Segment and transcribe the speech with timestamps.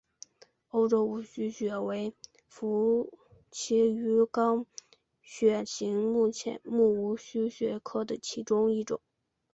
[0.69, 2.15] 欧洲无须鳕为
[2.47, 3.19] 辐
[3.51, 4.65] 鳍鱼纲
[5.21, 8.99] 鳕形目无须鳕科的其中一种。